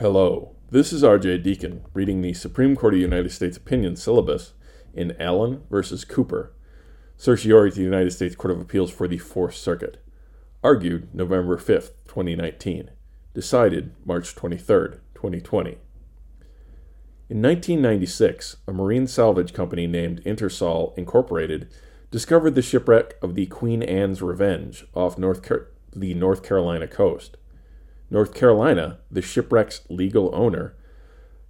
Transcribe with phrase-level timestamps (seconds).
[0.00, 4.52] Hello, this is RJ Deacon reading the Supreme Court of the United States opinion syllabus
[4.92, 6.52] in Allen versus Cooper,
[7.16, 10.02] certiorari to the United States Court of Appeals for the Fourth Circuit.
[10.64, 12.90] Argued November 5th, 2019.
[13.34, 15.78] Decided March 23rd, 2020.
[17.30, 21.68] In 1996, a marine salvage company named Intersal Incorporated
[22.10, 27.36] discovered the shipwreck of the Queen Anne's Revenge off North Car- the North Carolina coast.
[28.14, 30.76] North Carolina, the shipwreck's legal owner,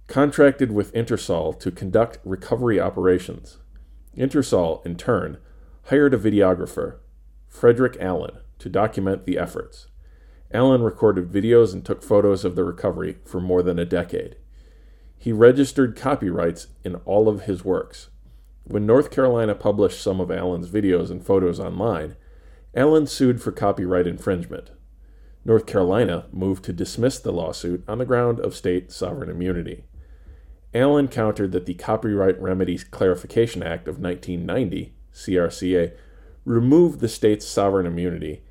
[0.07, 3.59] contracted with Intersal to conduct recovery operations.
[4.17, 5.37] Intersal, in turn,
[5.89, 6.95] hired a videographer,
[7.47, 9.89] Frederick Allen, to document the efforts.
[10.51, 14.35] Allen recorded videos and took photos of the recovery for more than a decade.
[15.19, 18.09] He registered copyrights in all of his works.
[18.63, 22.15] When North Carolina published some of Allen's videos and photos online,
[22.73, 24.71] Allen sued for copyright infringement.
[25.45, 29.85] North Carolina moved to dismiss the lawsuit on the ground of state sovereign immunity.
[30.73, 35.93] Allen countered that the Copyright Remedies Clarification Act of 1990, CRCA,
[36.43, 38.43] removed the state's sovereign immunity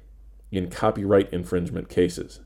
[0.53, 2.41] in copyright infringement cases.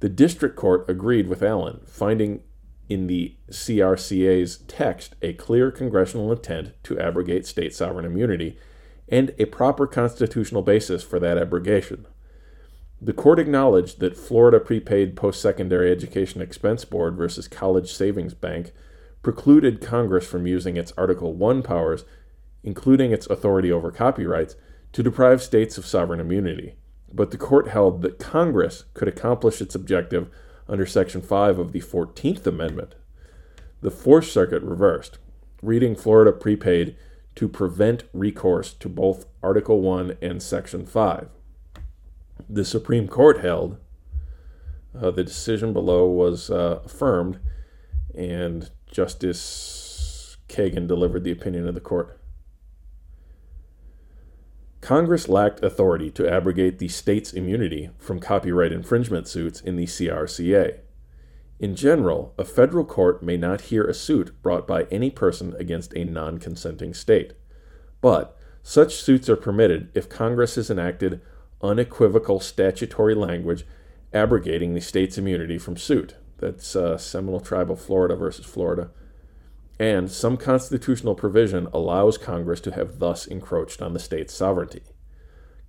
[0.00, 2.42] The district court agreed with Allen, finding
[2.88, 8.58] in the CRCA's text a clear congressional intent to abrogate state sovereign immunity
[9.08, 12.06] and a proper constitutional basis for that abrogation.
[13.00, 18.72] The court acknowledged that Florida Prepaid Post Secondary Education Expense Board versus College Savings Bank
[19.22, 22.04] precluded Congress from using its Article 1 powers,
[22.64, 24.56] including its authority over copyrights,
[24.92, 26.74] to deprive states of sovereign immunity.
[27.12, 30.28] But the court held that Congress could accomplish its objective
[30.68, 32.96] under Section 5 of the 14th Amendment.
[33.80, 35.18] The Fourth Circuit reversed,
[35.62, 36.96] reading Florida Prepaid
[37.36, 41.28] to prevent recourse to both Article 1 and Section 5
[42.48, 43.78] the Supreme Court held,
[44.98, 47.38] uh, the decision below was uh, affirmed,
[48.14, 52.18] and Justice Kagan delivered the opinion of the court.
[54.80, 60.78] Congress lacked authority to abrogate the state's immunity from copyright infringement suits in the CRCA.
[61.58, 65.92] In general, a federal court may not hear a suit brought by any person against
[65.94, 67.32] a non consenting state.
[68.00, 71.20] But such suits are permitted if Congress has enacted
[71.62, 73.66] unequivocal statutory language
[74.12, 76.14] abrogating the state's immunity from suit.
[76.38, 78.90] That's uh, Seminole Tribe of Florida versus Florida.
[79.78, 84.82] And some constitutional provision allows Congress to have thus encroached on the state's sovereignty.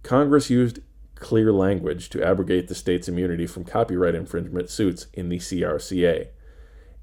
[0.03, 0.79] Congress used
[1.15, 6.27] clear language to abrogate the state's immunity from copyright infringement suits in the CRCA.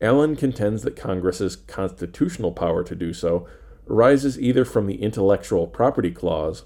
[0.01, 3.47] Allen contends that Congress's constitutional power to do so
[3.89, 6.65] arises either from the intellectual property clause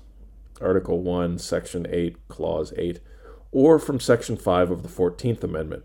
[0.60, 3.00] Article 1, Section 8, Clause 8,
[3.52, 5.84] or from Section 5 of the 14th Amendment,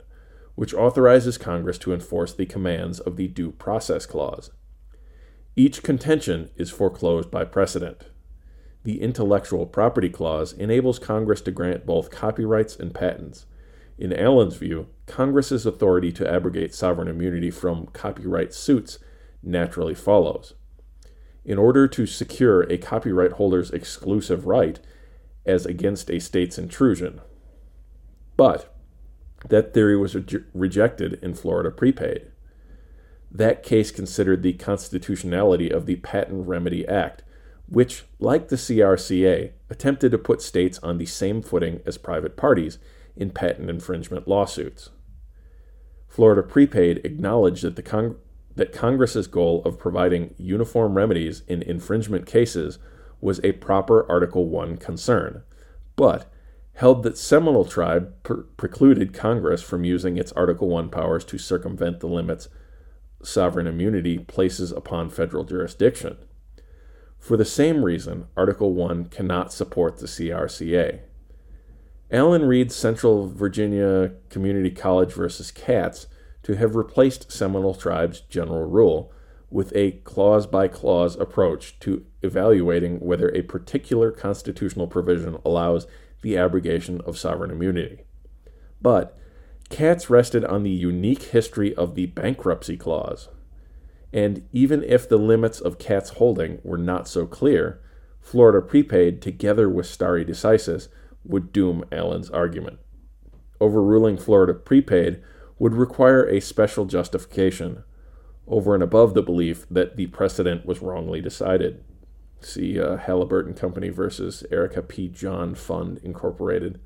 [0.56, 4.52] which authorizes Congress to enforce the commands of the Due Process Clause.
[5.56, 8.06] Each contention is foreclosed by precedent.
[8.84, 13.46] The Intellectual Property Clause enables Congress to grant both copyrights and patents.
[13.98, 19.00] In Allen's view, Congress's authority to abrogate sovereign immunity from copyright suits
[19.42, 20.54] naturally follows
[21.46, 24.80] in order to secure a copyright holder's exclusive right
[25.46, 27.22] as against a state's intrusion.
[28.36, 28.76] But
[29.48, 32.32] that theory was re- rejected in Florida prepaid.
[33.32, 37.24] That case considered the constitutionality of the Patent Remedy Act,
[37.68, 42.80] which, like the CRCA, attempted to put states on the same footing as private parties
[43.16, 44.90] in patent infringement lawsuits.
[46.08, 48.18] Florida Prepaid acknowledged that the Cong-
[48.56, 52.80] that Congress's goal of providing uniform remedies in infringement cases
[53.22, 55.44] was a proper Article 1 concern,
[55.96, 56.32] but
[56.74, 62.00] held that Seminole Tribe pre- precluded Congress from using its Article 1 powers to circumvent
[62.00, 62.50] the limits
[63.24, 66.18] sovereign immunity places upon federal jurisdiction.
[67.18, 71.00] For the same reason, Article 1 cannot support the CRCA.
[72.12, 76.08] Allen reads Central Virginia Community College versus Katz
[76.46, 79.12] to have replaced Seminole Tribe's general rule
[79.50, 85.88] with a clause by clause approach to evaluating whether a particular constitutional provision allows
[86.22, 88.04] the abrogation of sovereign immunity.
[88.80, 89.18] But
[89.70, 93.30] Katz rested on the unique history of the bankruptcy clause.
[94.14, 97.82] And even if the limits of Katz holding were not so clear,
[98.22, 100.90] Florida prepaid, together with stare decisis,
[101.24, 102.78] would doom Allen's argument.
[103.60, 105.24] Overruling Florida prepaid
[105.58, 107.84] would require a special justification
[108.48, 111.84] over and above the belief that the precedent was wrongly decided.
[112.42, 115.08] See uh, Halliburton Company versus Erica P.
[115.08, 116.80] John Fund Incorporated.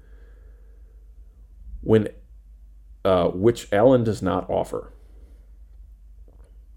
[1.82, 2.10] When
[3.04, 4.94] uh, which Allen does not offer.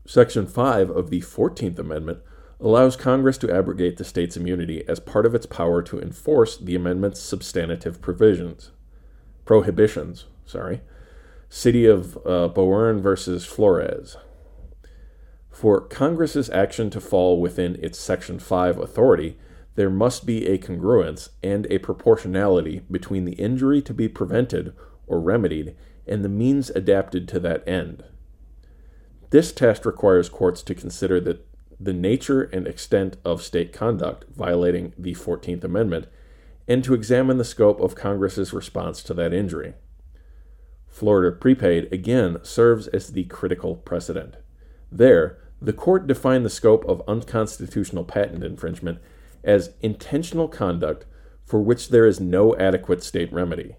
[0.06, 2.18] Section 5 of the 14th Amendment
[2.60, 6.76] allows Congress to abrogate the state's immunity as part of its power to enforce the
[6.76, 8.70] amendment's substantive provisions.
[9.44, 10.80] Prohibitions, sorry.
[11.54, 14.16] City of uh, Boerne versus Flores.
[15.50, 19.36] For Congress's action to fall within its Section 5 authority,
[19.74, 24.72] there must be a congruence and a proportionality between the injury to be prevented
[25.06, 25.76] or remedied
[26.06, 28.02] and the means adapted to that end.
[29.28, 31.46] This test requires courts to consider that
[31.78, 36.06] the nature and extent of state conduct violating the 14th Amendment
[36.66, 39.74] and to examine the scope of Congress's response to that injury.
[40.92, 44.36] Florida prepaid again serves as the critical precedent.
[44.92, 48.98] There, the court defined the scope of unconstitutional patent infringement
[49.42, 51.06] as intentional conduct
[51.44, 53.76] for which there is no adequate state remedy.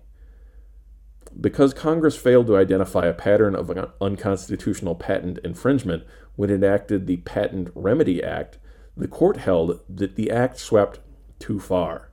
[1.39, 3.71] Because Congress failed to identify a pattern of
[4.01, 6.03] unconstitutional patent infringement
[6.35, 8.57] when it enacted the Patent Remedy Act,
[8.97, 10.99] the court held that the act swept
[11.39, 12.11] too far.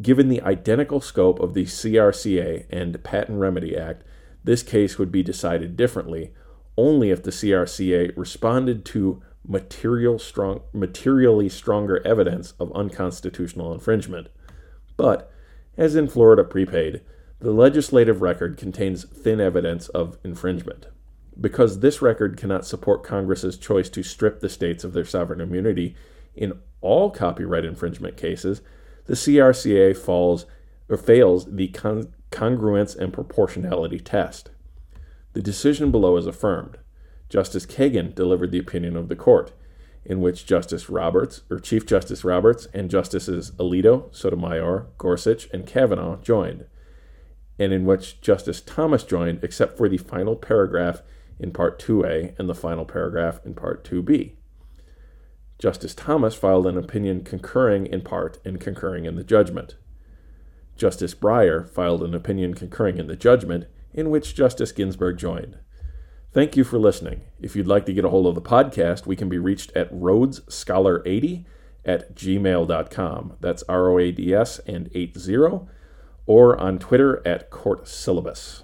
[0.00, 4.04] Given the identical scope of the CRCA and Patent Remedy Act,
[4.48, 6.32] this case would be decided differently
[6.78, 14.28] only if the CRCA responded to material strong, materially stronger evidence of unconstitutional infringement.
[14.96, 15.30] But,
[15.76, 17.02] as in Florida prepaid,
[17.40, 20.86] the legislative record contains thin evidence of infringement.
[21.38, 25.94] Because this record cannot support Congress's choice to strip the states of their sovereign immunity
[26.34, 28.62] in all copyright infringement cases,
[29.04, 30.46] the CRCA falls
[30.88, 34.50] or fails the con- congruence and proportionality test.
[35.32, 36.78] The decision below is affirmed.
[37.28, 39.52] Justice Kagan delivered the opinion of the court,
[40.04, 46.16] in which Justice Roberts, or Chief Justice Roberts, and Justices Alito, Sotomayor, Gorsuch, and Kavanaugh
[46.22, 46.64] joined,
[47.58, 51.02] and in which Justice Thomas joined, except for the final paragraph
[51.38, 54.32] in Part 2A and the final paragraph in Part 2B.
[55.58, 59.74] Justice Thomas filed an opinion concurring in part and concurring in the judgment.
[60.78, 65.58] Justice Breyer filed an opinion concurring in the judgment, in which Justice Ginsburg joined.
[66.32, 67.22] Thank you for listening.
[67.40, 69.92] If you'd like to get a hold of the podcast, we can be reached at
[69.92, 71.44] rhodesscholar80
[71.84, 73.36] at gmail.com.
[73.40, 75.66] That's R O A D S and 80,
[76.26, 78.62] or on Twitter at Court Syllabus.